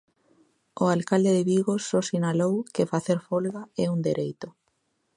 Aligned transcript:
O 0.83 0.85
alcalde 0.95 1.31
de 1.37 1.43
Vigo 1.49 1.75
só 1.89 1.99
sinalou 2.09 2.55
que 2.73 2.89
facer 2.93 3.19
folga 3.27 3.61
é 3.83 3.85
un 3.95 3.99
dereito. 4.07 4.47